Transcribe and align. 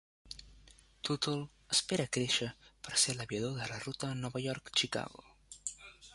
Tootle 1.09 1.35
espera 1.75 2.07
créixer 2.17 2.47
per 2.89 2.97
ser 3.03 3.15
l'aviador 3.19 3.55
de 3.61 3.69
la 3.75 3.79
ruta 3.85 4.11
Nova 4.25 4.47
York-Chicago. 4.47 5.29